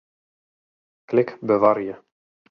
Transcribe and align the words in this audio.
Klik 1.11 1.35
Bewarje. 1.51 1.99